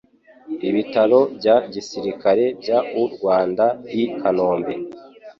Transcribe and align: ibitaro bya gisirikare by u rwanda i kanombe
ibitaro 0.69 1.19
bya 1.37 1.55
gisirikare 1.73 2.45
by 2.59 2.69
u 3.01 3.03
rwanda 3.13 3.65
i 4.01 4.03
kanombe 4.19 4.73